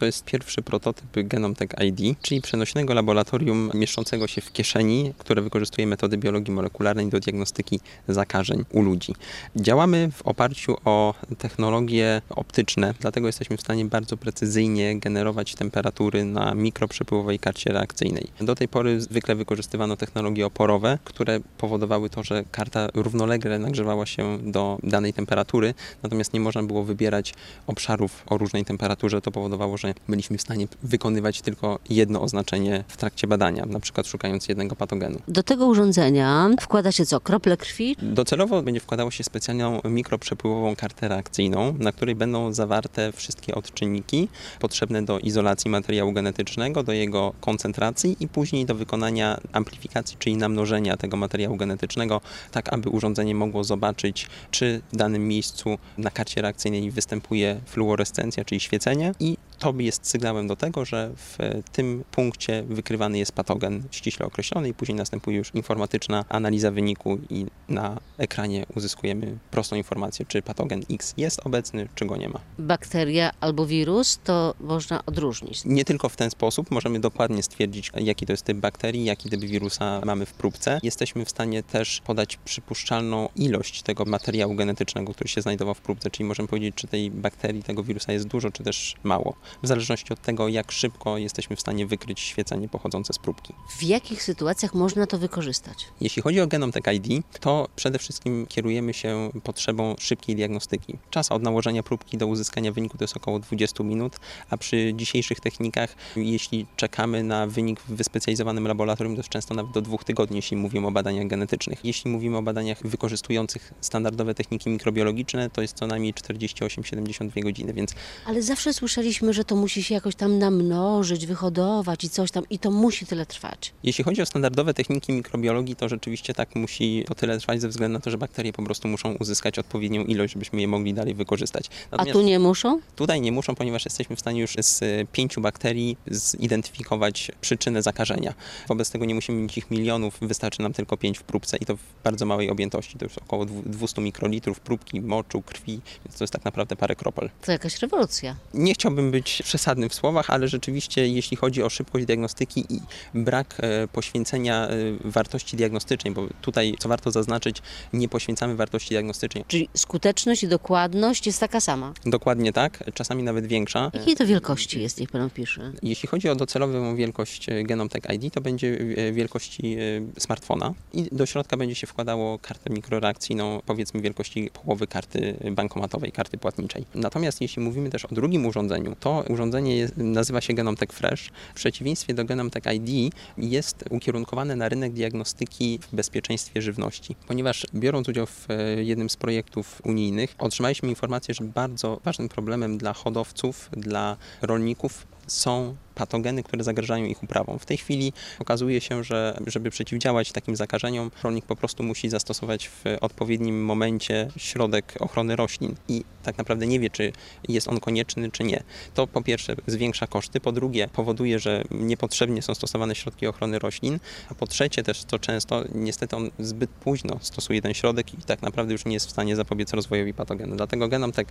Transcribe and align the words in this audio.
To 0.00 0.06
jest 0.06 0.24
pierwszy 0.24 0.62
prototyp 0.62 1.06
Genomtech 1.14 1.70
ID, 1.84 2.18
czyli 2.22 2.40
przenośnego 2.40 2.94
laboratorium 2.94 3.70
mieszczącego 3.74 4.26
się 4.26 4.40
w 4.40 4.52
kieszeni, 4.52 5.12
które 5.18 5.42
wykorzystuje 5.42 5.86
metody 5.86 6.18
biologii 6.18 6.54
molekularnej 6.54 7.08
do 7.08 7.20
diagnostyki 7.20 7.80
zakażeń 8.08 8.64
u 8.72 8.82
ludzi. 8.82 9.14
Działamy 9.56 10.10
w 10.12 10.22
oparciu 10.22 10.76
o 10.84 11.14
technologie 11.38 12.22
optyczne, 12.30 12.94
dlatego 13.00 13.26
jesteśmy 13.26 13.56
w 13.56 13.60
stanie 13.60 13.84
bardzo 13.84 14.16
precyzyjnie 14.16 14.98
generować 14.98 15.54
temperatury 15.54 16.24
na 16.24 16.54
mikroprzepływowej 16.54 17.38
karcie 17.38 17.72
reakcyjnej. 17.72 18.26
Do 18.40 18.54
tej 18.54 18.68
pory 18.68 19.00
zwykle 19.00 19.34
wykorzystywano 19.34 19.96
technologie 19.96 20.46
oporowe, 20.46 20.98
które 21.04 21.40
powodowały 21.58 22.10
to, 22.10 22.24
że 22.24 22.44
karta 22.50 22.88
równolegle 22.94 23.58
nagrzewała 23.58 24.06
się 24.06 24.38
do 24.42 24.78
danej 24.82 25.12
temperatury, 25.12 25.74
natomiast 26.02 26.32
nie 26.32 26.40
można 26.40 26.62
było 26.62 26.84
wybierać 26.84 27.34
obszarów 27.66 28.24
o 28.26 28.38
różnej 28.38 28.64
temperaturze. 28.64 29.20
To 29.20 29.30
powodowało, 29.30 29.76
że 29.76 29.85
byliśmy 30.08 30.38
w 30.38 30.42
stanie 30.42 30.68
wykonywać 30.82 31.40
tylko 31.40 31.78
jedno 31.90 32.22
oznaczenie 32.22 32.84
w 32.88 32.96
trakcie 32.96 33.26
badania, 33.26 33.66
na 33.66 33.80
przykład 33.80 34.06
szukając 34.06 34.48
jednego 34.48 34.76
patogenu. 34.76 35.18
Do 35.28 35.42
tego 35.42 35.66
urządzenia 35.66 36.50
wkłada 36.60 36.92
się 36.92 37.06
co? 37.06 37.20
Krople 37.20 37.56
krwi? 37.56 37.96
Docelowo 38.02 38.62
będzie 38.62 38.80
wkładało 38.80 39.10
się 39.10 39.24
specjalną 39.24 39.80
mikroprzepływową 39.84 40.76
kartę 40.76 41.08
reakcyjną, 41.08 41.74
na 41.78 41.92
której 41.92 42.14
będą 42.14 42.52
zawarte 42.52 43.12
wszystkie 43.12 43.54
odczynniki 43.54 44.28
potrzebne 44.60 45.02
do 45.02 45.18
izolacji 45.18 45.70
materiału 45.70 46.12
genetycznego, 46.12 46.82
do 46.82 46.92
jego 46.92 47.32
koncentracji 47.40 48.16
i 48.20 48.28
później 48.28 48.66
do 48.66 48.74
wykonania 48.74 49.40
amplifikacji, 49.52 50.16
czyli 50.18 50.36
namnożenia 50.36 50.96
tego 50.96 51.16
materiału 51.16 51.56
genetycznego, 51.56 52.20
tak 52.52 52.72
aby 52.72 52.88
urządzenie 52.88 53.34
mogło 53.34 53.64
zobaczyć, 53.64 54.28
czy 54.50 54.80
w 54.92 54.96
danym 54.96 55.28
miejscu 55.28 55.78
na 55.98 56.10
karcie 56.10 56.42
reakcyjnej 56.42 56.90
występuje 56.90 57.60
fluorescencja, 57.66 58.44
czyli 58.44 58.60
świecenie 58.60 59.12
i 59.20 59.36
to 59.58 59.74
jest 59.78 60.06
sygnałem 60.06 60.46
do 60.46 60.56
tego, 60.56 60.84
że 60.84 61.10
w 61.16 61.38
tym 61.72 62.04
punkcie 62.10 62.64
wykrywany 62.68 63.18
jest 63.18 63.32
patogen 63.32 63.82
ściśle 63.90 64.26
określony 64.26 64.68
i 64.68 64.74
później 64.74 64.96
następuje 64.96 65.36
już 65.36 65.54
informatyczna 65.54 66.24
analiza 66.28 66.70
wyniku 66.70 67.18
i 67.30 67.46
na 67.68 68.00
ekranie 68.18 68.66
uzyskujemy 68.76 69.38
prostą 69.50 69.76
informację, 69.76 70.26
czy 70.28 70.42
patogen 70.42 70.82
X 70.90 71.14
jest 71.16 71.46
obecny, 71.46 71.88
czy 71.94 72.06
go 72.06 72.16
nie 72.16 72.28
ma. 72.28 72.40
Bakteria 72.58 73.30
albo 73.40 73.66
wirus 73.66 74.18
to 74.24 74.54
można 74.60 75.06
odróżnić. 75.06 75.64
Nie 75.64 75.84
tylko 75.84 76.08
w 76.08 76.16
ten 76.16 76.30
sposób 76.30 76.70
możemy 76.70 77.00
dokładnie 77.00 77.42
stwierdzić, 77.42 77.92
jaki 77.94 78.26
to 78.26 78.32
jest 78.32 78.44
typ 78.44 78.58
bakterii, 78.58 79.04
jaki 79.04 79.30
typ 79.30 79.40
wirusa 79.40 80.00
mamy 80.04 80.26
w 80.26 80.32
próbce. 80.32 80.80
Jesteśmy 80.82 81.24
w 81.24 81.30
stanie 81.30 81.62
też 81.62 82.00
podać 82.00 82.36
przypuszczalną 82.36 83.28
ilość 83.36 83.82
tego 83.82 84.04
materiału 84.04 84.54
genetycznego, 84.54 85.12
który 85.12 85.28
się 85.28 85.42
znajdował 85.42 85.74
w 85.74 85.80
próbce, 85.80 86.10
czyli 86.10 86.28
możemy 86.28 86.48
powiedzieć, 86.48 86.74
czy 86.74 86.86
tej 86.86 87.10
bakterii, 87.10 87.62
tego 87.62 87.82
wirusa 87.82 88.12
jest 88.12 88.26
dużo, 88.26 88.50
czy 88.50 88.62
też 88.62 88.94
mało 89.02 89.36
w 89.62 89.66
zależności 89.66 90.12
od 90.12 90.22
tego, 90.22 90.48
jak 90.48 90.72
szybko 90.72 91.18
jesteśmy 91.18 91.56
w 91.56 91.60
stanie 91.60 91.86
wykryć 91.86 92.20
świecenie 92.20 92.68
pochodzące 92.68 93.12
z 93.12 93.18
próbki. 93.18 93.54
W 93.78 93.82
jakich 93.82 94.22
sytuacjach 94.22 94.74
można 94.74 95.06
to 95.06 95.18
wykorzystać? 95.18 95.86
Jeśli 96.00 96.22
chodzi 96.22 96.40
o 96.40 96.46
Genomtech 96.46 96.84
ID, 96.94 97.24
to 97.40 97.68
przede 97.76 97.98
wszystkim 97.98 98.46
kierujemy 98.46 98.94
się 98.94 99.30
potrzebą 99.44 99.94
szybkiej 99.98 100.36
diagnostyki. 100.36 100.98
Czas 101.10 101.32
od 101.32 101.42
nałożenia 101.42 101.82
próbki 101.82 102.18
do 102.18 102.26
uzyskania 102.26 102.72
wyniku 102.72 102.98
to 102.98 103.04
jest 103.04 103.16
około 103.16 103.38
20 103.38 103.84
minut, 103.84 104.16
a 104.50 104.56
przy 104.56 104.92
dzisiejszych 104.94 105.40
technikach, 105.40 105.96
jeśli 106.16 106.66
czekamy 106.76 107.22
na 107.22 107.46
wynik 107.46 107.80
w 107.80 107.96
wyspecjalizowanym 107.96 108.68
laboratorium, 108.68 109.16
to 109.16 109.20
jest 109.20 109.28
często 109.28 109.54
nawet 109.54 109.72
do 109.72 109.82
dwóch 109.82 110.04
tygodni, 110.04 110.36
jeśli 110.36 110.56
mówimy 110.56 110.86
o 110.86 110.90
badaniach 110.90 111.26
genetycznych. 111.26 111.84
Jeśli 111.84 112.10
mówimy 112.10 112.36
o 112.36 112.42
badaniach 112.42 112.78
wykorzystujących 112.84 113.72
standardowe 113.80 114.34
techniki 114.34 114.70
mikrobiologiczne, 114.70 115.50
to 115.50 115.62
jest 115.62 115.76
co 115.76 115.86
najmniej 115.86 116.14
48-72 116.14 117.42
godziny, 117.42 117.72
więc... 117.72 117.94
Ale 118.26 118.42
zawsze 118.42 118.74
słyszeliśmy, 118.74 119.32
że 119.36 119.44
to 119.44 119.56
musi 119.56 119.82
się 119.82 119.94
jakoś 119.94 120.14
tam 120.14 120.38
namnożyć, 120.38 121.26
wyhodować 121.26 122.04
i 122.04 122.10
coś 122.10 122.30
tam 122.30 122.44
i 122.50 122.58
to 122.58 122.70
musi 122.70 123.06
tyle 123.06 123.26
trwać. 123.26 123.72
Jeśli 123.82 124.04
chodzi 124.04 124.22
o 124.22 124.26
standardowe 124.26 124.74
techniki 124.74 125.12
mikrobiologii, 125.12 125.76
to 125.76 125.88
rzeczywiście 125.88 126.34
tak 126.34 126.54
musi 126.54 127.04
to 127.08 127.14
tyle 127.14 127.38
trwać 127.38 127.60
ze 127.60 127.68
względu 127.68 127.92
na 127.92 128.00
to, 128.00 128.10
że 128.10 128.18
bakterie 128.18 128.52
po 128.52 128.62
prostu 128.62 128.88
muszą 128.88 129.14
uzyskać 129.14 129.58
odpowiednią 129.58 130.04
ilość, 130.04 130.32
żebyśmy 130.32 130.60
je 130.60 130.68
mogli 130.68 130.94
dalej 130.94 131.14
wykorzystać. 131.14 131.70
Natomiast 131.90 132.10
A 132.10 132.12
tu 132.12 132.22
nie 132.22 132.38
muszą? 132.38 132.80
Tutaj 132.96 133.20
nie 133.20 133.32
muszą, 133.32 133.54
ponieważ 133.54 133.84
jesteśmy 133.84 134.16
w 134.16 134.20
stanie 134.20 134.40
już 134.40 134.54
z 134.60 135.08
pięciu 135.10 135.40
bakterii 135.40 135.96
zidentyfikować 136.10 137.32
przyczynę 137.40 137.82
zakażenia. 137.82 138.34
Wobec 138.68 138.90
tego 138.90 139.04
nie 139.04 139.14
musimy 139.14 139.42
mieć 139.42 139.58
ich 139.58 139.70
milionów, 139.70 140.18
wystarczy 140.20 140.62
nam 140.62 140.72
tylko 140.72 140.96
pięć 140.96 141.18
w 141.18 141.22
próbce 141.22 141.56
i 141.56 141.66
to 141.66 141.76
w 141.76 141.80
bardzo 142.04 142.26
małej 142.26 142.50
objętości. 142.50 142.98
To 142.98 143.04
już 143.04 143.18
około 143.18 143.46
200 143.46 144.00
mikrolitrów 144.00 144.60
próbki, 144.60 145.00
moczu, 145.00 145.42
krwi, 145.42 145.80
więc 146.04 146.18
to 146.18 146.24
jest 146.24 146.32
tak 146.32 146.44
naprawdę 146.44 146.76
parę 146.76 146.96
kropel. 146.96 147.30
To 147.42 147.52
jakaś 147.52 147.78
rewolucja. 147.78 148.36
Nie 148.54 148.74
chciałbym 148.74 149.10
być 149.10 149.25
przesadny 149.44 149.88
w 149.88 149.94
słowach, 149.94 150.30
ale 150.30 150.48
rzeczywiście 150.48 151.08
jeśli 151.08 151.36
chodzi 151.36 151.62
o 151.62 151.70
szybkość 151.70 152.06
diagnostyki 152.06 152.64
i 152.68 152.80
brak 153.14 153.56
e, 153.60 153.88
poświęcenia 153.88 154.68
e, 154.68 154.76
wartości 155.04 155.56
diagnostycznej, 155.56 156.14
bo 156.14 156.26
tutaj, 156.40 156.74
co 156.78 156.88
warto 156.88 157.10
zaznaczyć, 157.10 157.62
nie 157.92 158.08
poświęcamy 158.08 158.56
wartości 158.56 158.88
diagnostycznej. 158.88 159.44
Czyli 159.48 159.68
skuteczność 159.74 160.42
i 160.42 160.48
dokładność 160.48 161.26
jest 161.26 161.40
taka 161.40 161.60
sama? 161.60 161.92
Dokładnie 162.06 162.52
tak, 162.52 162.84
czasami 162.94 163.22
nawet 163.22 163.46
większa. 163.46 163.90
Jakiej 163.94 164.16
to 164.16 164.26
wielkości 164.26 164.82
jest, 164.82 165.00
niech 165.00 165.10
pan 165.10 165.30
pisze? 165.30 165.72
Jeśli 165.82 166.08
chodzi 166.08 166.28
o 166.28 166.34
docelową 166.34 166.96
wielkość 166.96 167.48
e, 167.48 167.62
Genomtech 167.62 168.02
ID, 168.14 168.34
to 168.34 168.40
będzie 168.40 168.78
wielkości 169.12 169.76
smartfona 170.18 170.74
i 170.92 171.08
do 171.12 171.26
środka 171.26 171.56
będzie 171.56 171.74
się 171.74 171.86
wkładało 171.86 172.38
kartę 172.38 172.70
mikroreakcyjną, 172.70 173.62
powiedzmy 173.66 174.00
wielkości 174.00 174.50
połowy 174.52 174.86
karty 174.86 175.36
bankomatowej, 175.50 176.12
karty 176.12 176.38
płatniczej. 176.38 176.84
Natomiast 176.94 177.40
jeśli 177.40 177.62
mówimy 177.62 177.90
też 177.90 178.04
o 178.04 178.08
drugim 178.14 178.46
urządzeniu, 178.46 178.96
to 179.00 179.15
urządzenie 179.20 179.76
jest, 179.76 179.96
nazywa 179.96 180.40
się 180.40 180.54
Genomtech 180.54 180.90
Fresh. 180.90 181.30
W 181.52 181.54
przeciwieństwie 181.54 182.14
do 182.14 182.24
Genomtech 182.24 182.62
ID 182.74 183.14
jest 183.38 183.84
ukierunkowane 183.90 184.56
na 184.56 184.68
rynek 184.68 184.92
diagnostyki 184.92 185.78
w 185.78 185.94
bezpieczeństwie 185.94 186.62
żywności. 186.62 187.16
Ponieważ 187.28 187.66
biorąc 187.74 188.08
udział 188.08 188.26
w 188.26 188.50
e, 188.50 188.84
jednym 188.84 189.10
z 189.10 189.16
projektów 189.16 189.80
unijnych, 189.84 190.34
otrzymaliśmy 190.38 190.88
informację, 190.88 191.34
że 191.34 191.44
bardzo 191.44 192.00
ważnym 192.04 192.28
problemem 192.28 192.78
dla 192.78 192.92
hodowców, 192.92 193.70
dla 193.72 194.16
rolników 194.42 195.06
są 195.26 195.76
patogeny, 195.96 196.42
które 196.42 196.64
zagrażają 196.64 197.04
ich 197.04 197.22
uprawom. 197.22 197.58
W 197.58 197.66
tej 197.66 197.76
chwili 197.76 198.12
okazuje 198.38 198.80
się, 198.80 199.04
że 199.04 199.38
żeby 199.46 199.70
przeciwdziałać 199.70 200.32
takim 200.32 200.56
zakażeniom, 200.56 201.10
rolnik 201.22 201.44
po 201.44 201.56
prostu 201.56 201.82
musi 201.82 202.08
zastosować 202.08 202.68
w 202.68 202.84
odpowiednim 203.00 203.64
momencie 203.64 204.28
środek 204.36 204.94
ochrony 205.00 205.36
roślin 205.36 205.74
i 205.88 206.04
tak 206.22 206.38
naprawdę 206.38 206.66
nie 206.66 206.80
wie, 206.80 206.90
czy 206.90 207.12
jest 207.48 207.68
on 207.68 207.80
konieczny, 207.80 208.30
czy 208.30 208.44
nie. 208.44 208.62
To 208.94 209.06
po 209.06 209.22
pierwsze 209.22 209.56
zwiększa 209.66 210.06
koszty, 210.06 210.40
po 210.40 210.52
drugie 210.52 210.88
powoduje, 210.88 211.38
że 211.38 211.64
niepotrzebnie 211.70 212.42
są 212.42 212.54
stosowane 212.54 212.94
środki 212.94 213.26
ochrony 213.26 213.58
roślin, 213.58 213.98
a 214.30 214.34
po 214.34 214.46
trzecie 214.46 214.82
też, 214.82 215.04
co 215.04 215.18
często, 215.18 215.64
niestety 215.74 216.16
on 216.16 216.30
zbyt 216.38 216.70
późno 216.70 217.18
stosuje 217.20 217.62
ten 217.62 217.74
środek 217.74 218.14
i 218.14 218.16
tak 218.16 218.42
naprawdę 218.42 218.72
już 218.72 218.84
nie 218.84 218.94
jest 218.94 219.06
w 219.06 219.10
stanie 219.10 219.36
zapobiec 219.36 219.72
rozwojowi 219.72 220.14
patogenu. 220.14 220.56
Dlatego 220.56 220.88
Genomtech 220.88 221.26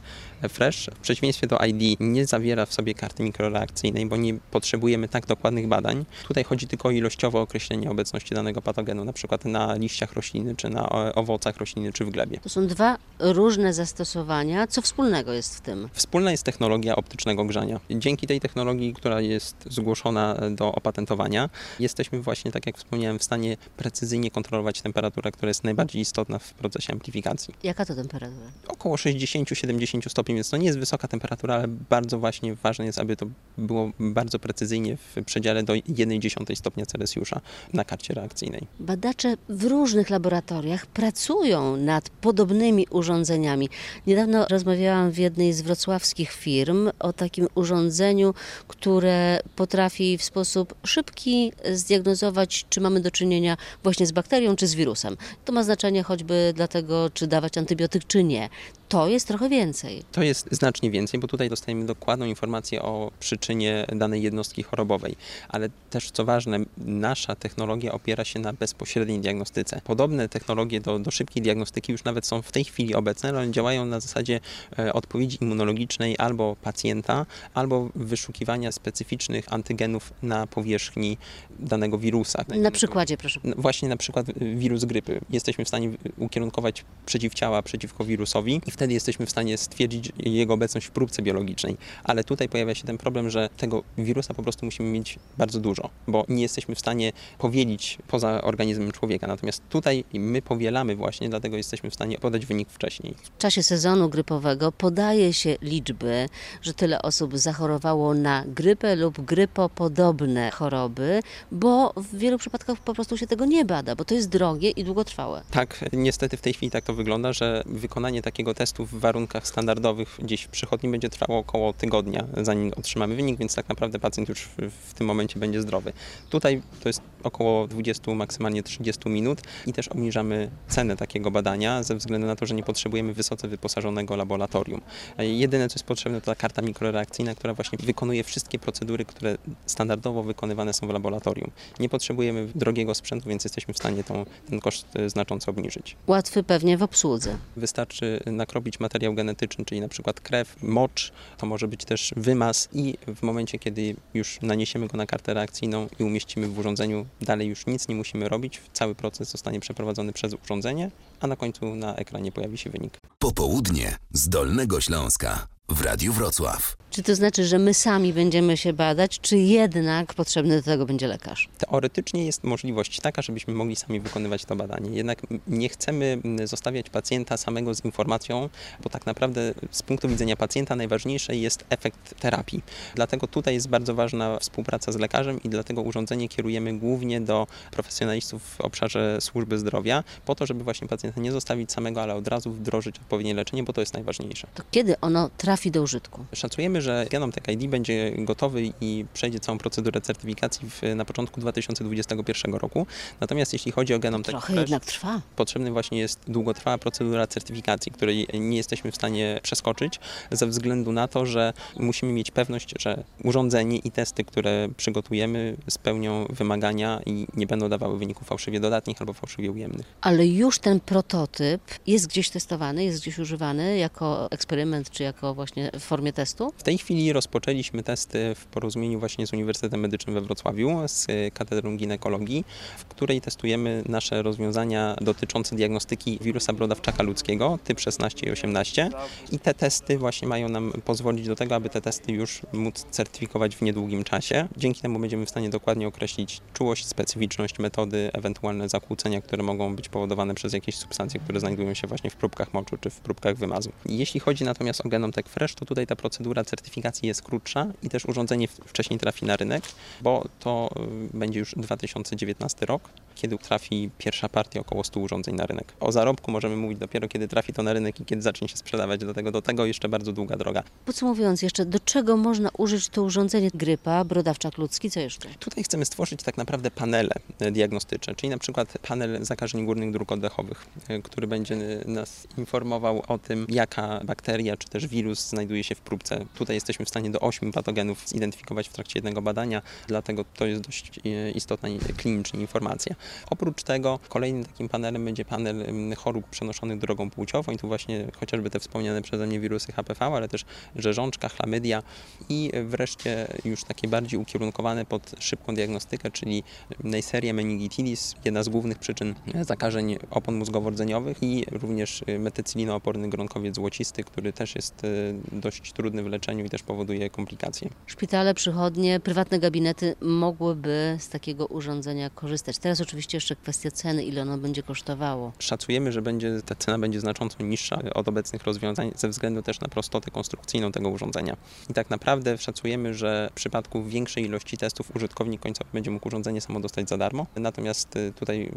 Fresh 0.50 0.90
w 0.96 1.00
przeciwieństwie 1.00 1.48
do 1.48 1.58
ID 1.58 2.00
nie 2.00 2.26
zawiera 2.26 2.66
w 2.66 2.74
sobie 2.74 2.94
karty 2.94 3.24
mikroreakcyjnej, 3.24 4.06
bo 4.06 4.18
nie 4.18 4.34
potrzebujemy 4.56 5.08
tak 5.08 5.26
dokładnych 5.26 5.68
badań. 5.68 6.06
Tutaj 6.28 6.44
chodzi 6.44 6.68
tylko 6.68 6.88
o 6.88 6.92
ilościowe 6.92 7.40
określenie 7.40 7.92
obecności 7.92 8.36
danego 8.36 8.62
patogenu, 8.62 9.06
na 9.06 9.14
przykład 9.14 9.46
na 9.46 9.76
liściach 9.76 10.14
rośliny, 10.14 10.56
czy 10.56 10.70
na 10.70 10.90
owocach 11.16 11.58
rośliny, 11.58 11.94
czy 11.94 12.06
w 12.06 12.10
glebie. 12.10 12.40
To 12.44 12.50
są 12.50 12.68
dwa 12.68 12.98
różne 13.20 13.74
zastosowania. 13.74 14.68
Co 14.68 14.82
wspólnego 14.82 15.34
jest 15.34 15.58
w 15.58 15.62
tym? 15.62 15.90
Wspólna 15.94 16.32
jest 16.32 16.44
technologia 16.44 16.96
optycznego 16.96 17.46
grzania. 17.46 17.80
Dzięki 17.90 18.28
tej 18.28 18.40
technologii, 18.40 18.94
która 18.94 19.22
jest 19.22 19.56
zgłoszona 19.70 20.38
do 20.52 20.72
opatentowania, 20.76 21.50
jesteśmy 21.80 22.22
właśnie, 22.22 22.52
tak 22.52 22.66
jak 22.66 22.78
wspomniałem, 22.78 23.20
w 23.20 23.24
stanie 23.24 23.58
precyzyjnie 23.78 24.32
kontrolować 24.32 24.82
temperaturę, 24.82 25.32
która 25.32 25.48
jest 25.48 25.64
najbardziej 25.64 26.02
istotna 26.02 26.40
w 26.40 26.54
procesie 26.54 26.94
amplifikacji. 26.94 27.54
Jaka 27.64 27.86
to 27.86 27.96
temperatura? 27.96 28.48
Około 28.68 28.96
60-70 28.96 30.10
stopni, 30.10 30.36
więc 30.36 30.50
to 30.50 30.58
nie 30.58 30.66
jest 30.66 30.80
wysoka 30.80 31.08
temperatura, 31.08 31.56
ale 31.56 31.68
bardzo 31.68 32.20
właśnie 32.20 32.56
ważne 32.56 32.86
jest, 32.86 33.00
aby 33.00 33.16
to 33.16 33.26
było 33.58 33.92
bardzo 34.00 34.40
precyzyjnie 34.46 34.98
w 34.98 35.24
przedziale 35.26 35.64
do 35.64 35.74
1,1 35.74 36.56
stopnia 36.56 36.86
Celsjusza 36.86 37.42
na 37.74 37.84
karcie 37.84 38.14
reakcyjnej. 38.14 38.68
Badacze 38.80 39.38
w 39.50 39.64
różnych 39.64 40.10
laboratoriach 40.10 40.86
pracują 40.86 41.78
nad 41.78 42.10
podobnymi 42.10 42.88
urządzeniami. 42.90 43.70
Niedawno 44.08 44.46
rozmawiałam 44.48 45.12
w 45.12 45.18
jednej 45.18 45.54
z 45.54 45.62
wrocławskich 45.62 46.32
firm 46.32 46.90
o 47.00 47.14
takim 47.14 47.48
urządzeniu, 47.56 48.34
które 48.68 49.40
potrafi 49.56 50.18
w 50.18 50.24
sposób 50.24 50.76
szybki 50.84 51.52
zdiagnozować, 51.74 52.66
czy 52.70 52.82
mamy 52.82 53.00
do 53.02 53.12
czynienia 53.12 53.58
właśnie 53.84 54.06
z 54.06 54.12
bakterią, 54.12 54.56
czy 54.56 54.68
z 54.68 54.76
wirusem. 54.76 55.18
To 55.46 55.54
ma 55.54 55.64
znaczenie 55.64 56.04
choćby 56.04 56.54
dlatego, 56.56 57.10
czy 57.14 57.28
dawać 57.28 57.58
antybiotyk, 57.58 58.08
czy 58.08 58.24
nie. 58.24 58.50
To 58.90 59.08
jest 59.08 59.28
trochę 59.28 59.50
więcej. 59.50 60.04
To 60.12 60.24
jest 60.24 60.48
znacznie 60.52 60.92
więcej, 60.92 61.20
bo 61.20 61.28
tutaj 61.28 61.50
dostajemy 61.50 61.86
dokładną 61.86 62.26
informację 62.26 62.82
o 62.82 63.12
przyczynie 63.20 63.86
danej 63.96 64.22
jednostki 64.22 64.64
chorobowej. 64.64 65.16
Ale 65.50 65.70
też 65.90 66.12
co 66.12 66.26
ważne, 66.26 66.60
nasza 66.78 67.36
technologia 67.36 67.92
opiera 67.92 68.26
się 68.26 68.40
na 68.40 68.54
bezpośredniej 68.54 69.20
diagnostyce. 69.20 69.82
Podobne 69.84 70.30
technologie 70.30 70.82
do, 70.82 71.00
do 71.00 71.12
szybkiej 71.12 71.44
diagnostyki 71.44 71.92
już 71.92 72.04
nawet 72.04 72.26
są 72.26 72.42
w 72.42 72.52
tej 72.52 72.64
chwili 72.64 72.96
obecne, 72.96 73.30
ale 73.30 73.40
one 73.40 73.52
działają 73.52 73.86
na 73.86 74.00
zasadzie 74.00 74.40
e, 74.80 74.94
odpowiedzi 74.94 75.38
immunologicznej 75.42 76.16
albo 76.18 76.56
pacjenta, 76.62 77.26
albo 77.54 77.90
wyszukiwania 77.96 78.72
specyficznych 78.72 79.54
antygenów 79.54 80.14
na 80.24 80.48
powierzchni 80.48 81.18
danego 81.60 81.98
wirusa. 81.98 82.46
Na 82.48 82.72
przykładzie, 82.72 83.18
proszę. 83.18 83.40
No 83.44 83.56
Właśnie 83.58 83.90
na 83.90 83.98
przykład 83.98 84.26
wirus 84.56 84.86
grypy. 84.86 85.22
Jesteśmy 85.30 85.66
w 85.66 85.68
stanie 85.68 85.90
ukierunkować 86.18 86.86
przeciwciała 87.06 87.62
przeciwko 87.62 88.06
wirusowi 88.06 88.62
i 88.68 88.72
wtedy 88.76 88.94
jesteśmy 88.94 89.26
w 89.26 89.30
stanie 89.30 89.58
stwierdzić 89.58 90.12
jego 90.18 90.54
obecność 90.54 90.88
w 90.88 90.92
próbce 90.92 91.22
biologicznej. 91.22 91.78
Ale 92.04 92.24
tutaj 92.24 92.50
pojawia 92.50 92.76
się 92.76 92.84
ten 92.84 92.98
problem, 92.98 93.30
że 93.30 93.50
tego 93.58 93.84
wirusa 93.98 94.34
po 94.34 94.44
prostu 94.44 94.66
musimy 94.66 94.90
mieć 94.90 95.20
bardzo 95.38 95.60
dużo, 95.60 95.90
bo 96.08 96.26
nie 96.30 96.42
jesteśmy 96.42 96.76
w 96.76 96.80
stanie 96.80 97.12
powielić 97.38 97.98
poza 98.08 98.42
organizmem 98.42 98.92
człowieka. 98.92 99.28
Natomiast 99.28 99.62
tutaj 99.70 100.04
my 100.14 100.42
powielamy 100.42 100.96
właśnie, 100.96 101.30
dlatego 101.30 101.58
jesteśmy 101.58 101.90
w 101.90 101.94
stanie 101.94 102.18
podać 102.18 102.46
wynik 102.46 102.70
wcześniej. 102.70 103.16
W 103.24 103.38
czasie 103.38 103.64
sezonu 103.64 104.10
grypowego 104.10 104.72
podaje 104.72 105.34
się 105.34 105.56
liczby, 105.62 106.30
że 106.62 106.74
tyle 106.74 107.02
osób 107.02 107.38
zachorowało 107.38 108.14
na 108.14 108.44
grypę 108.48 108.96
lub 108.96 109.22
grypopodobne 109.22 110.52
choroby, 110.52 111.20
bo 111.52 111.94
w 111.98 112.18
wielu 112.18 112.38
przypadkach 112.38 112.80
po 112.80 112.94
prostu 112.94 113.18
się 113.18 113.28
tego 113.28 113.46
nie 113.46 113.66
bada, 113.66 113.96
bo 113.96 114.06
to 114.06 114.14
jest 114.14 114.30
drogie 114.30 114.70
i 114.70 114.84
długotrwałe. 114.84 115.42
Tak, 115.52 115.86
niestety 115.94 116.38
w 116.38 116.42
tej 116.42 116.54
chwili 116.54 116.72
tak 116.72 116.84
to 116.84 116.94
wygląda, 116.94 117.34
że 117.34 117.64
wykonanie 117.66 118.22
takiego 118.22 118.54
testu 118.54 118.65
w 118.74 119.00
warunkach 119.00 119.48
standardowych 119.48 120.18
gdzieś 120.20 120.44
w 120.44 120.48
przychodni 120.48 120.90
będzie 120.90 121.10
trwało 121.10 121.40
około 121.40 121.74
tygodnia, 121.74 122.26
zanim 122.42 122.72
otrzymamy 122.78 123.16
wynik, 123.16 123.40
więc 123.40 123.56
tak 123.56 123.70
naprawdę 123.70 124.00
pacjent 124.00 124.30
już 124.30 124.50
w, 124.58 124.94
tym 124.94 125.08
momencie 125.08 125.40
będzie 125.40 125.62
zdrowy. 125.62 125.94
Tutaj 126.30 126.62
to 126.84 126.90
jest 126.90 127.02
około 127.24 127.68
20, 127.68 128.14
maksymalnie 128.14 128.64
30 128.64 129.10
minut 129.10 129.42
i 129.66 129.74
też 129.74 129.88
obniżamy 129.88 130.52
cenę 130.68 130.98
takiego 130.98 131.32
badania 131.32 131.84
ze 131.84 131.96
względu 131.96 132.28
na 132.28 132.36
to, 132.36 132.46
że 132.46 132.56
nie 132.56 132.64
potrzebujemy 132.64 133.14
wysoce 133.14 133.48
wyposażonego 133.48 134.16
laboratorium. 134.16 134.82
Jedyne, 135.18 135.70
co 135.70 135.74
jest 135.74 135.86
potrzebne, 135.86 136.22
to 136.22 136.26
ta 136.26 136.36
karta 136.36 136.62
mikroreakcyjna, 136.62 137.36
która 137.36 137.54
właśnie 137.54 137.78
wykonuje 137.84 138.24
wszystkie 138.24 138.60
procedury, 138.60 139.06
które 139.06 139.38
standardowo 139.66 140.24
wykonywane 140.24 140.74
są 140.74 140.88
w 140.88 140.90
laboratorium. 140.90 141.52
Nie 141.80 141.90
potrzebujemy 141.90 142.48
drogiego 142.56 142.96
sprzętu, 142.96 143.30
więc 143.30 143.44
jesteśmy 143.44 143.74
w 143.74 143.78
stanie 143.78 144.04
tą, 144.04 144.26
ten 144.50 144.60
koszt 144.60 144.96
e, 144.96 145.10
znacząco 145.10 145.52
obniżyć. 145.52 145.96
Łatwy 146.08 146.44
pewnie 146.44 146.78
w 146.78 146.84
obsłudze. 146.84 147.38
Wystarczy 147.58 148.20
nakropić 148.56 148.80
materiał 148.80 149.14
genetyczny, 149.14 149.66
czyli 149.66 149.82
na 149.82 149.88
przykład 149.88 150.20
krew, 150.22 150.56
mocz, 150.64 151.12
to 151.38 151.46
może 151.46 151.68
być 151.68 151.86
też 151.86 152.14
wymaz 152.18 152.70
i 152.74 152.98
w 153.16 153.24
momencie, 153.24 153.60
kiedy 153.60 153.96
już 154.14 154.42
naniesiemy 154.42 154.88
go 154.88 154.98
na 154.98 155.06
kartę 155.06 155.34
reakcyjną 155.34 155.88
i 156.00 156.04
umieścimy 156.04 156.48
w 156.48 156.60
urządzeniu, 156.60 157.06
dalej 157.22 157.48
już 157.48 157.66
nic 157.66 157.88
nie 157.88 157.96
musimy 157.96 158.30
robić, 158.30 158.62
cały 158.74 158.96
proces 158.96 159.32
zostanie 159.32 159.60
przeprowadzony 159.60 160.14
przez 160.14 160.34
urządzenie, 160.34 160.92
a 161.20 161.28
na 161.28 161.36
końcu 161.36 161.76
na 161.76 161.96
ekranie 161.96 162.32
pojawi 162.32 162.58
się 162.58 162.70
wynik. 162.70 162.98
Popołudnie 163.20 163.98
z 164.14 164.30
Dolnego 164.30 164.82
Śląska 164.82 165.55
w 165.70 165.82
Radiu 165.82 166.14
Wrocław. 166.14 166.78
Czy 166.90 167.04
to 167.04 167.16
znaczy, 167.16 167.46
że 167.46 167.60
my 167.60 167.74
sami 167.74 168.14
będziemy 168.14 168.58
się 168.58 168.74
badać, 168.74 169.20
czy 169.20 169.38
jednak 169.38 170.14
potrzebny 170.14 170.58
do 170.58 170.64
tego 170.64 170.86
będzie 170.86 171.08
lekarz? 171.08 171.50
Teoretycznie 171.58 172.26
jest 172.26 172.44
możliwość 172.44 173.00
taka, 173.00 173.22
żebyśmy 173.22 173.54
mogli 173.54 173.76
sami 173.76 174.00
wykonywać 174.00 174.46
to 174.46 174.56
badanie. 174.56 174.98
Jednak 174.98 175.22
nie 175.48 175.70
chcemy 175.70 176.22
zostawiać 176.44 176.90
pacjenta 176.90 177.38
samego 177.38 177.76
z 177.76 177.86
informacją, 177.86 178.50
bo 178.84 178.90
tak 178.90 179.06
naprawdę 179.06 179.54
z 179.72 179.84
punktu 179.84 180.10
widzenia 180.10 180.36
pacjenta 180.36 180.76
najważniejszy 180.76 181.36
jest 181.36 181.66
efekt 181.70 182.20
terapii. 182.20 182.62
Dlatego 182.96 183.28
tutaj 183.28 183.54
jest 183.54 183.68
bardzo 183.68 183.96
ważna 183.96 184.40
współpraca 184.40 184.92
z 184.92 184.96
lekarzem 184.96 185.44
i 185.44 185.50
dlatego 185.50 185.82
urządzenie 185.82 186.30
kierujemy 186.30 186.80
głównie 186.80 187.22
do 187.22 187.48
profesjonalistów 187.72 188.44
w 188.44 188.62
obszarze 188.62 189.18
służby 189.22 189.58
zdrowia, 189.58 190.04
po 190.26 190.36
to, 190.36 190.46
żeby 190.46 190.64
właśnie 190.64 190.88
pacjenta 190.88 191.22
nie 191.22 191.32
zostawić 191.32 191.72
samego, 191.72 192.02
ale 192.02 192.16
od 192.16 192.28
razu 192.28 192.52
wdrożyć 192.52 193.00
odpowiednie 193.00 193.34
leczenie, 193.34 193.64
bo 193.64 193.74
to 193.74 193.82
jest 193.82 193.94
najważniejsze. 193.94 194.48
To 194.56 194.64
kiedy 194.72 195.00
ono 195.00 195.30
trafi 195.38 195.55
do 195.72 195.82
użytku? 195.82 196.26
Szacujemy, 196.34 196.82
że 196.82 197.06
Genom 197.10 197.32
Tech 197.32 197.56
ID 197.56 197.70
będzie 197.70 198.12
gotowy 198.18 198.72
i 198.82 199.06
przejdzie 199.14 199.40
całą 199.40 199.58
procedurę 199.58 200.02
certyfikacji 200.02 200.70
w, 200.70 200.96
na 200.96 201.06
początku 201.06 201.42
2021 201.42 202.54
roku. 202.54 202.88
Natomiast 203.20 203.54
jeśli 203.54 203.72
chodzi 203.72 203.94
o 203.94 204.00
Genom 204.00 204.24
Tech 204.24 204.32
Trochę 204.32 204.54
Fresh, 204.54 204.60
jednak 204.60 204.86
trwa. 204.86 205.22
potrzebny 205.36 205.72
właśnie 205.72 206.00
jest 206.00 206.20
długotrwała 206.28 206.78
procedura 206.78 207.28
certyfikacji, 207.28 207.92
której 207.92 208.28
nie 208.34 208.58
jesteśmy 208.58 208.92
w 208.92 208.96
stanie 208.96 209.40
przeskoczyć 209.44 210.00
ze 210.32 210.48
względu 210.48 210.92
na 210.92 211.08
to, 211.08 211.26
że 211.26 211.54
musimy 211.80 212.14
mieć 212.14 212.32
pewność, 212.32 212.74
że 212.80 213.04
urządzenie 213.24 213.78
i 213.78 213.92
testy, 213.92 214.24
które 214.24 214.68
przygotujemy 214.78 215.58
spełnią 215.70 216.26
wymagania 216.30 217.02
i 217.06 217.28
nie 217.34 217.48
będą 217.48 217.70
dawały 217.70 217.98
wyników 217.98 218.28
fałszywie 218.28 218.60
dodatnich 218.60 219.02
albo 219.02 219.14
fałszywie 219.14 219.52
ujemnych. 219.52 219.86
Ale 220.02 220.28
już 220.28 220.60
ten 220.60 220.80
prototyp 220.80 221.62
jest 221.88 222.08
gdzieś 222.08 222.30
testowany, 222.30 222.84
jest 222.84 223.02
gdzieś 223.02 223.20
używany 223.20 223.78
jako 223.78 224.32
eksperyment, 224.32 224.90
czy 224.90 225.04
jako 225.04 225.34
właśnie 225.34 225.45
w 225.80 225.84
formie 225.84 226.14
testu? 226.14 226.54
W 226.58 226.64
tej 226.64 226.78
chwili 226.78 227.14
rozpoczęliśmy 227.14 227.84
testy 227.84 228.36
w 228.36 228.46
porozumieniu 228.46 229.00
właśnie 229.00 229.28
z 229.28 229.34
Uniwersytetem 229.34 229.80
Medycznym 229.80 230.14
we 230.14 230.22
Wrocławiu, 230.22 230.88
z 230.88 231.08
Katedrą 231.34 231.78
Ginekologii, 231.78 232.46
w 232.78 232.86
której 232.86 233.22
testujemy 233.22 233.84
nasze 233.86 234.22
rozwiązania 234.22 234.96
dotyczące 235.02 235.56
diagnostyki 235.56 236.20
wirusa 236.22 236.54
brodawczaka 236.54 237.04
ludzkiego, 237.04 237.60
typ 237.64 237.80
16 237.80 238.28
i 238.28 238.32
18. 238.32 238.90
I 239.32 239.40
te 239.40 239.54
testy 239.54 239.98
właśnie 239.98 240.28
mają 240.28 240.50
nam 240.50 240.72
pozwolić 240.86 241.28
do 241.28 241.36
tego, 241.36 241.56
aby 241.56 241.70
te 241.70 241.82
testy 241.82 242.12
już 242.12 242.42
móc 242.54 242.86
certyfikować 242.92 243.56
w 243.56 243.62
niedługim 243.62 244.04
czasie. 244.04 244.48
Dzięki 244.58 244.82
temu 244.82 245.00
będziemy 245.00 245.26
w 245.26 245.30
stanie 245.30 245.50
dokładnie 245.50 245.88
określić 245.88 246.42
czułość, 246.54 246.86
specyficzność 246.86 247.60
metody, 247.60 248.10
ewentualne 248.14 248.70
zakłócenia, 248.70 249.22
które 249.22 249.44
mogą 249.44 249.76
być 249.76 249.90
powodowane 249.90 250.36
przez 250.36 250.54
jakieś 250.54 250.76
substancje, 250.76 251.20
które 251.20 251.40
znajdują 251.40 251.74
się 251.74 251.88
właśnie 251.88 252.10
w 252.10 252.16
próbkach 252.16 252.54
moczu 252.54 252.78
czy 252.78 252.90
w 252.90 253.00
próbkach 253.00 253.36
wymazu. 253.36 253.72
Jeśli 253.86 254.20
chodzi 254.20 254.44
natomiast 254.44 254.86
o 254.86 254.90
Genom 254.90 255.12
Tech 255.12 255.28
Fresh, 255.36 255.56
to 255.56 255.66
tutaj 255.66 255.88
ta 255.88 255.96
procedura 255.96 256.44
certyfikacji 256.44 257.08
jest 257.08 257.22
krótsza 257.22 257.68
i 257.84 257.90
też 257.90 258.06
urządzenie 258.06 258.48
wcześniej 258.48 259.00
trafi 259.00 259.26
na 259.26 259.36
rynek, 259.36 259.64
bo 260.02 260.26
to 260.40 260.70
y, 261.14 261.18
będzie 261.18 261.40
już 261.40 261.54
2019 261.58 262.66
rok, 262.66 262.90
kiedy 263.16 263.38
trafi 263.38 263.90
pierwsza 263.98 264.30
partia 264.30 264.60
około 264.60 264.84
100 264.84 265.00
urządzeń 265.00 265.36
na 265.36 265.46
rynek. 265.46 265.74
O 265.80 265.92
zarobku 265.92 266.32
możemy 266.32 266.58
mówić 266.58 266.78
dopiero 266.80 267.08
kiedy 267.08 267.28
trafi 267.28 267.54
to 267.54 267.64
na 267.64 267.74
rynek 267.74 268.00
i 268.00 268.06
kiedy 268.06 268.22
zacznie 268.22 268.48
się 268.48 268.58
sprzedawać. 268.58 269.00
Do 269.00 269.14
tego, 269.14 269.32
do 269.32 269.42
tego 269.42 269.66
jeszcze 269.66 269.90
bardzo 269.90 270.14
długa 270.14 270.36
droga. 270.36 270.64
Podsumowując 270.86 271.42
jeszcze, 271.42 271.66
do 271.66 271.80
czego 271.80 272.18
można 272.18 272.50
użyć 272.58 272.90
to 272.90 273.04
urządzenie 273.04 273.50
grypa, 273.54 274.04
brodawczak 274.04 274.58
ludzki, 274.58 274.92
co 274.92 275.00
jeszcze? 275.00 275.30
Tutaj 275.40 275.64
chcemy 275.64 275.86
stworzyć 275.86 276.24
tak 276.24 276.38
naprawdę 276.38 276.72
panele 276.72 277.14
e, 277.40 277.52
diagnostyczne, 277.52 278.16
czyli 278.16 278.30
na 278.30 278.38
przykład 278.38 278.78
panel 278.78 279.26
zakażeń 279.26 279.66
górnych 279.66 279.92
dróg 279.92 280.12
oddechowych, 280.12 280.66
e, 280.88 281.02
który 281.02 281.28
będzie 281.28 281.56
nas 281.86 282.28
informował 282.38 283.04
o 283.08 283.18
tym, 283.18 283.46
jaka 283.50 284.02
bakteria 284.04 284.58
czy 284.58 284.68
też 284.68 284.88
wirus 284.88 285.30
znajduje 285.30 285.64
się 285.64 285.76
w 285.76 285.82
próbce. 285.82 286.26
Tutaj 286.36 286.56
jesteśmy 286.56 286.86
w 286.86 286.90
stanie 286.90 287.10
do 287.10 287.20
8 287.20 287.52
patogenów 287.52 288.08
zidentyfikować 288.08 288.70
w 288.70 288.74
trakcie 288.74 289.00
jednego 289.00 289.22
badania, 289.22 289.62
dlatego 289.88 290.26
to 290.36 290.46
jest 290.46 290.62
dość 290.62 291.00
e, 291.06 291.32
istotna 291.32 291.70
klinicznie 291.98 292.42
informacja. 292.42 292.96
Oprócz 293.30 293.64
tego 293.64 294.00
kolejnym 294.10 294.46
takim 294.46 294.70
panelem 294.70 295.06
będzie 295.06 295.26
panel 295.26 295.66
chorób 295.98 296.30
przenoszonych 296.30 296.80
drogą 296.80 297.10
płciową 297.10 297.52
i 297.52 297.58
tu 297.58 297.68
właśnie 297.68 298.08
chociażby 298.20 298.50
te 298.50 298.60
wspomniane 298.60 299.02
przeze 299.02 299.28
mnie 299.28 299.40
wirusy 299.40 299.72
HPV, 299.72 300.06
ale 300.06 300.28
też 300.28 300.46
rzeżączka, 300.76 301.30
chlamydia 301.30 301.84
i 302.30 302.52
wreszcie 302.64 303.28
już 303.46 303.64
takie 303.64 303.88
bardziej 303.88 304.20
ukierunkowane 304.20 304.86
pod 304.86 305.12
szybką 305.20 305.56
diagnostykę, 305.56 306.12
czyli 306.12 306.44
Neisseria 306.84 307.34
meningitidis, 307.34 308.16
jedna 308.26 308.44
z 308.44 308.50
głównych 308.50 308.80
przyczyn 308.80 309.16
zakażeń 309.42 309.98
opon 310.12 310.36
mózgowo-rdzeniowych 310.36 311.18
i 311.22 311.46
również 311.52 312.04
metycylino-oporny 312.20 313.10
gronkowiec 313.10 313.56
złocisty, 313.56 314.04
który 314.04 314.34
też 314.34 314.56
jest 314.56 314.84
y, 314.84 315.16
dość 315.32 315.74
trudny 315.74 316.04
w 316.04 316.08
leczeniu 316.08 316.46
i 316.46 316.50
też 316.50 316.64
powoduje 316.64 317.10
komplikacje. 317.10 317.70
Szpitale, 317.86 318.34
przychodnie, 318.34 319.00
prywatne 319.00 319.40
gabinety 319.40 319.96
mogłyby 320.02 320.98
z 321.00 321.10
takiego 321.10 321.48
urządzenia 321.48 322.10
korzystać. 322.10 322.58
Teraz 322.58 322.82
oczywiście 322.82 322.95
jeszcze 323.14 323.36
kwestia 323.36 323.72
ceny, 323.72 324.04
ile 324.04 324.22
ono 324.22 324.38
będzie 324.38 324.64
kosztowało. 324.64 325.32
Szacujemy, 325.40 325.92
że 325.92 326.02
będzie, 326.02 326.42
ta 326.46 326.56
cena 326.56 326.80
będzie 326.80 327.00
znacząco 327.00 327.44
niższa 327.44 327.80
od 327.94 328.08
obecnych 328.08 328.44
rozwiązań 328.44 328.92
ze 328.96 329.10
względu 329.10 329.42
też 329.42 329.60
na 329.60 329.68
prostotę 329.68 330.12
konstrukcyjną 330.12 330.72
tego 330.72 330.90
urządzenia. 330.90 331.38
I 331.70 331.74
tak 331.74 331.90
naprawdę 331.90 332.38
szacujemy, 332.38 332.94
że 332.94 333.30
w 333.32 333.36
przypadku 333.36 333.84
większej 333.84 334.26
ilości 334.26 334.58
testów 334.58 334.96
użytkownik 334.96 335.42
końcowy 335.42 335.70
będzie 335.74 335.92
mógł 335.92 336.08
urządzenie 336.08 336.42
samo 336.42 336.60
dostać 336.60 336.90
za 336.90 336.98
darmo, 336.98 337.28
natomiast 337.36 337.96
y, 337.96 338.14
tutaj 338.16 338.52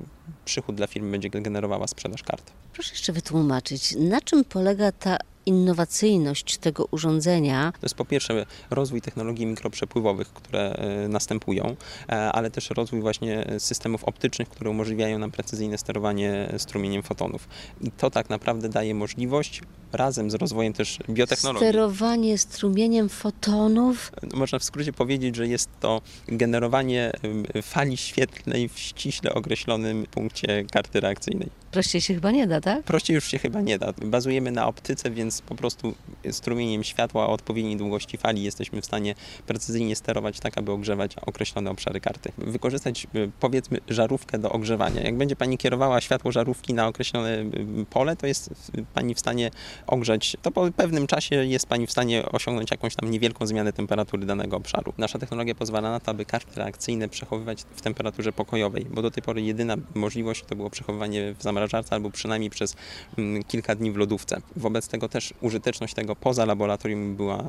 przychód 0.45 0.77
dla 0.77 0.87
firmy 0.87 1.11
będzie 1.11 1.31
generowała 1.31 1.87
sprzedaż 1.87 2.23
kart. 2.23 2.53
Proszę 2.73 2.91
jeszcze 2.91 3.13
wytłumaczyć, 3.13 3.95
na 3.97 4.21
czym 4.21 4.45
polega 4.45 4.93
ta 4.93 5.17
innowacyjność 5.49 6.59
tego 6.59 6.85
urządzenia. 6.91 7.73
To 7.73 7.85
jest 7.87 7.95
po 7.95 8.05
pierwsze 8.05 8.47
rozwój 8.71 9.01
technologii 9.01 9.47
mikroprzepływowych, 9.47 10.33
które 10.33 10.73
e, 10.73 11.09
następują, 11.09 11.77
e, 12.09 12.13
ale 12.33 12.51
też 12.51 12.71
rozwój 12.71 13.01
właśnie 13.01 13.45
systemów 13.59 14.05
optycznych, 14.05 14.49
które 14.49 14.71
umożliwiają 14.71 15.19
nam 15.19 15.31
precyzyjne 15.31 15.79
sterowanie 15.79 16.53
strumieniem 16.59 17.03
fotonów. 17.03 17.49
I 17.81 17.91
to 17.91 18.11
tak 18.11 18.31
naprawdę 18.31 18.69
daje 18.69 18.95
możliwość 18.95 19.63
razem 19.93 20.31
z 20.31 20.35
rozwojem 20.35 20.73
też 20.73 20.99
biotechnologii. 21.11 21.69
Sterowanie 21.69 22.39
strumieniem 22.39 23.09
fotonów. 23.09 24.13
Można 24.35 24.59
w 24.59 24.65
skrócie 24.65 24.93
powiedzieć, 24.93 25.37
że 25.37 25.49
jest 25.49 25.71
to 25.81 26.03
generowanie 26.29 27.13
fali 27.63 27.97
świetlnej 27.97 28.69
w 28.69 28.79
ściśle 28.79 29.35
określonym 29.35 30.07
punkcie 30.11 30.65
karty 30.73 31.01
reakcyjnej. 31.01 31.49
Prościej 31.71 32.01
się 32.01 32.15
chyba 32.15 32.31
nie 32.31 32.47
da, 32.47 32.61
tak? 32.61 32.83
Prościej 32.83 33.15
już 33.15 33.25
się 33.25 33.39
chyba 33.39 33.61
nie 33.61 33.79
da. 33.79 33.93
Bazujemy 34.05 34.51
na 34.51 34.67
optyce, 34.67 35.11
więc 35.11 35.43
po 35.43 35.55
prostu 35.55 35.95
strumieniem 36.31 36.85
światła 36.85 37.27
o 37.27 37.33
odpowiedniej 37.33 37.77
długości 37.77 38.19
fali 38.19 38.43
jesteśmy 38.43 38.81
w 38.81 38.85
stanie 38.85 39.15
precyzyjnie 39.47 39.97
sterować 39.97 40.41
tak, 40.41 40.59
aby 40.59 40.73
ogrzewać 40.73 41.17
określone 41.27 41.71
obszary 41.71 42.01
karty. 42.01 42.33
Wykorzystać 42.39 43.07
y, 43.15 43.31
powiedzmy 43.41 43.79
żarówkę 43.89 44.39
do 44.39 44.53
ogrzewania. 44.53 45.03
Jak 45.03 45.17
będzie 45.17 45.37
Pani 45.37 45.59
kierowała 45.59 46.01
światło 46.01 46.33
żarówki 46.33 46.75
na 46.75 46.87
określone 46.87 47.39
y, 47.39 47.87
pole, 47.91 48.17
to 48.17 48.27
jest 48.27 48.73
Pani 48.95 49.15
w 49.15 49.21
stanie 49.21 49.51
ogrzać, 49.87 50.37
to 50.43 50.51
po 50.51 50.73
pewnym 50.77 51.07
czasie 51.07 51.45
jest 51.45 51.67
Pani 51.67 51.87
w 51.87 51.91
stanie 51.91 52.27
osiągnąć 52.27 52.71
jakąś 52.71 52.95
tam 52.95 53.11
niewielką 53.11 53.47
zmianę 53.47 53.73
temperatury 53.73 54.27
danego 54.27 54.57
obszaru. 54.57 54.93
Nasza 54.99 55.19
technologia 55.19 55.55
pozwala 55.55 55.91
na 55.91 56.01
to, 56.01 56.11
aby 56.11 56.25
karty 56.25 56.61
reakcyjne 56.61 57.09
przechowywać 57.09 57.65
w 57.77 57.81
temperaturze 57.81 58.33
pokojowej, 58.33 58.87
bo 58.91 59.03
do 59.03 59.11
tej 59.11 59.23
pory 59.23 59.43
jedyna 59.43 59.77
możliwość 59.95 60.45
to 60.45 60.57
było 60.57 60.71
przechowywanie 60.71 61.35
w 61.39 61.43
zamrażarce 61.69 61.95
albo 61.95 62.11
przynajmniej 62.11 62.51
przez 62.51 62.77
mm, 63.19 63.45
kilka 63.45 63.75
dni 63.75 63.93
w 63.93 63.97
lodówce. 63.97 64.41
Wobec 64.57 64.89
tego 64.89 65.09
też 65.09 65.35
użyteczność 65.41 65.95
tego 65.95 66.17
poza 66.17 66.45
laboratorium 66.45 67.17
była 67.17 67.45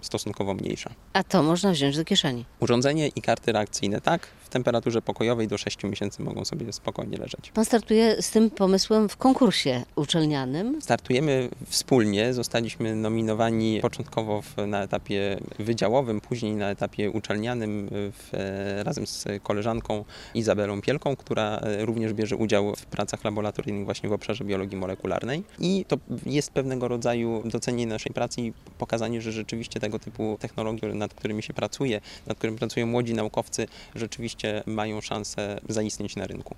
stosunkowo 0.00 0.54
mniejsza. 0.54 0.90
A 1.12 1.24
to 1.24 1.42
można 1.42 1.72
wziąć 1.72 1.96
do 1.96 2.04
kieszeni. 2.04 2.44
Urządzenie 2.60 3.08
i 3.08 3.22
karty 3.22 3.52
reakcyjne, 3.52 4.00
tak, 4.00 4.26
w 4.44 4.48
temperaturze 4.48 5.02
pokojowej 5.02 5.48
do 5.48 5.58
6 5.58 5.84
miesięcy 5.84 6.22
mogą 6.22 6.44
sobie 6.44 6.72
spokojnie 6.72 7.18
leżeć. 7.18 7.50
Pan 7.54 7.64
startuje 7.64 8.22
z 8.22 8.30
tym 8.30 8.50
pomysłem 8.50 9.08
w 9.08 9.16
konkursie 9.16 9.84
uczelnianym. 9.96 10.82
Startujemy 10.82 11.48
wspólnie, 11.66 12.34
zostaliśmy 12.34 12.96
nominowani 12.96 13.80
początkowo 13.80 14.42
w, 14.42 14.66
na 14.66 14.82
etapie 14.82 15.40
wydziałowym, 15.58 16.20
później 16.20 16.54
na 16.54 16.70
etapie 16.70 17.10
uczelnianym 17.10 17.88
w, 17.90 18.34
e, 18.34 18.84
razem 18.84 19.06
z 19.06 19.26
koleżanką 19.42 20.04
Izabelą 20.34 20.80
Pielką, 20.80 21.16
która 21.16 21.56
e, 21.56 21.84
również 21.84 22.12
bierze 22.12 22.36
udział 22.36 22.76
w 22.76 22.86
pracach 22.86 23.24
laboratoryjnych 23.42 23.84
właśnie 23.84 24.08
w 24.08 24.12
obszarze 24.12 24.44
biologii 24.44 24.76
molekularnej. 24.76 25.42
I 25.58 25.84
to 25.88 25.98
jest 26.26 26.50
pewnego 26.50 26.88
rodzaju 26.88 27.42
docenienie 27.44 27.86
naszej 27.86 28.12
pracy 28.12 28.40
i 28.40 28.52
pokazanie, 28.78 29.22
że 29.22 29.32
rzeczywiście 29.32 29.80
tego 29.80 29.98
typu 29.98 30.36
technologie, 30.40 30.94
nad 30.94 31.14
którymi 31.14 31.42
się 31.42 31.54
pracuje, 31.54 32.00
nad 32.26 32.38
którymi 32.38 32.58
pracują 32.58 32.86
młodzi 32.86 33.14
naukowcy, 33.14 33.66
rzeczywiście 33.94 34.62
mają 34.66 35.00
szansę 35.00 35.60
zaistnieć 35.68 36.16
na 36.16 36.26
rynku. 36.26 36.54